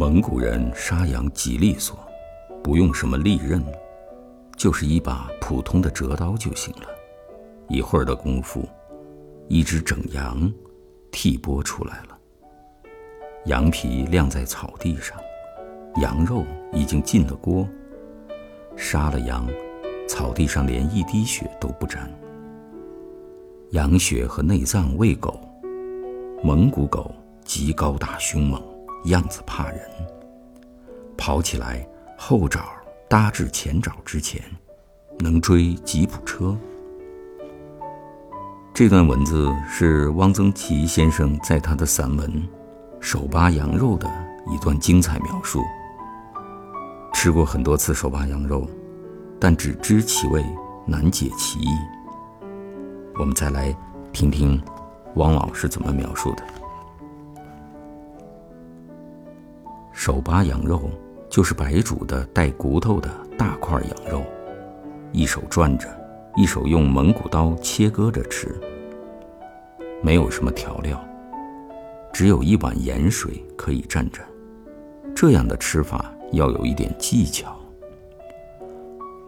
[0.00, 1.94] 蒙古人杀羊极利索，
[2.64, 3.62] 不用什么利刃，
[4.56, 6.88] 就是一把普通的折刀就行了。
[7.68, 8.66] 一会儿的功夫，
[9.46, 10.50] 一只整羊
[11.12, 12.18] 剔剥出来了。
[13.44, 15.18] 羊皮晾在草地上，
[15.96, 17.68] 羊肉已经进了锅。
[18.78, 19.46] 杀了羊，
[20.08, 22.10] 草地上连一滴血都不沾。
[23.72, 25.38] 羊血和内脏喂狗，
[26.42, 27.14] 蒙古狗
[27.44, 28.69] 极高大凶猛。
[29.04, 29.80] 样子怕人，
[31.16, 31.86] 跑起来
[32.16, 32.66] 后爪
[33.08, 34.42] 搭至前爪之前，
[35.18, 36.56] 能追吉普车。
[38.72, 42.30] 这段文字是汪曾祺先生在他的散文
[43.00, 44.10] 《手扒羊肉》的
[44.50, 45.62] 一段精彩描述。
[47.12, 48.66] 吃过很多次手扒羊肉，
[49.38, 50.44] 但只知其味，
[50.86, 51.68] 难解其意。
[53.16, 53.76] 我们再来
[54.12, 54.62] 听听
[55.16, 56.44] 汪老师怎么描述的。
[60.02, 60.88] 手扒羊肉
[61.28, 64.24] 就是白煮的带骨头的大块羊肉，
[65.12, 65.86] 一手转着，
[66.38, 68.58] 一手用蒙古刀切割着吃。
[70.02, 70.98] 没有什么调料，
[72.14, 74.22] 只有一碗盐水可以蘸着。
[75.14, 77.54] 这样的吃法要有一点技巧。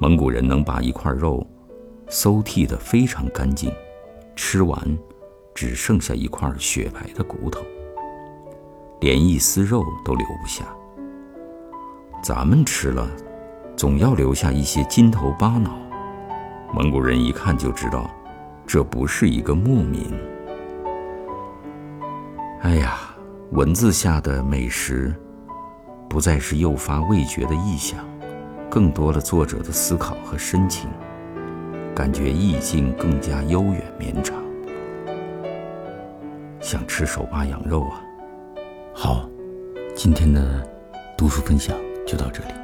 [0.00, 1.46] 蒙古人能把一块肉
[2.08, 3.70] 搜剔得非常干净，
[4.34, 4.82] 吃完
[5.54, 7.60] 只剩下一块雪白的骨头。
[9.02, 10.64] 连一丝肉都留不下。
[12.22, 13.10] 咱们吃了，
[13.76, 15.76] 总要留下一些筋头巴脑。
[16.72, 18.08] 蒙古人一看就知道，
[18.64, 20.06] 这不是一个牧民。
[22.60, 22.94] 哎呀，
[23.50, 25.12] 文字下的美食，
[26.08, 27.98] 不再是诱发味觉的意象，
[28.70, 30.88] 更多了作者的思考和深情，
[31.92, 34.40] 感觉意境更加悠远绵长。
[36.60, 38.00] 想吃手扒羊肉啊！
[38.94, 39.28] 好，
[39.96, 40.40] 今天的
[41.16, 41.76] 读书分享
[42.06, 42.61] 就到这里。